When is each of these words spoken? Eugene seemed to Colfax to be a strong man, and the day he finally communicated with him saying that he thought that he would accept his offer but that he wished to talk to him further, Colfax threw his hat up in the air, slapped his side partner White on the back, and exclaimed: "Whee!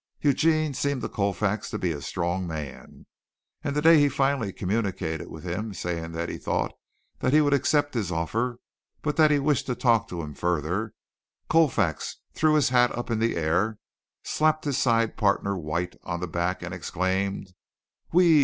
Eugene 0.21 0.73
seemed 0.73 1.03
to 1.03 1.07
Colfax 1.07 1.69
to 1.69 1.77
be 1.77 1.91
a 1.91 2.01
strong 2.01 2.47
man, 2.47 3.05
and 3.63 3.75
the 3.75 3.83
day 3.83 3.99
he 3.99 4.09
finally 4.09 4.51
communicated 4.51 5.29
with 5.29 5.43
him 5.43 5.75
saying 5.75 6.11
that 6.11 6.27
he 6.27 6.39
thought 6.39 6.71
that 7.19 7.33
he 7.33 7.39
would 7.39 7.53
accept 7.53 7.93
his 7.93 8.11
offer 8.11 8.59
but 9.03 9.15
that 9.15 9.29
he 9.29 9.37
wished 9.37 9.67
to 9.67 9.75
talk 9.75 10.07
to 10.07 10.23
him 10.23 10.33
further, 10.33 10.95
Colfax 11.51 12.17
threw 12.33 12.55
his 12.55 12.69
hat 12.69 12.91
up 12.97 13.11
in 13.11 13.19
the 13.19 13.35
air, 13.35 13.77
slapped 14.23 14.65
his 14.65 14.79
side 14.79 15.17
partner 15.17 15.55
White 15.55 15.95
on 16.01 16.19
the 16.19 16.27
back, 16.27 16.63
and 16.63 16.73
exclaimed: 16.73 17.53
"Whee! 18.11 18.39